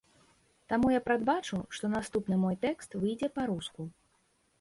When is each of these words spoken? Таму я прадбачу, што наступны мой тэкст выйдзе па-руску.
Таму 0.71 0.87
я 0.93 1.01
прадбачу, 1.09 1.59
што 1.79 1.91
наступны 1.95 2.39
мой 2.45 2.57
тэкст 2.65 2.97
выйдзе 3.05 3.29
па-руску. 3.37 3.87